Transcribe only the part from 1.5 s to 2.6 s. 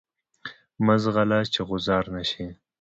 چی غوځار نه شی.